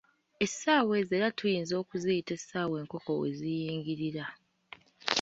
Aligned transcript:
Essaawa 0.45 0.93
ezo 1.01 1.13
era 1.17 1.35
tuyinza 1.37 1.73
okuziyita 1.81 2.31
essaawa 2.37 2.75
enkoko 2.81 3.11
we 3.21 3.29
ziyingirira. 3.37 4.25